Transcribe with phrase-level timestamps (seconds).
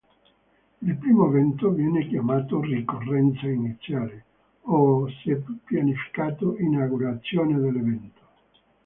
[0.81, 4.25] Il primo evento viene chiamato "ricorrenza iniziale"
[4.61, 8.21] o, se pianificato, "inaugurazione" dell'evento.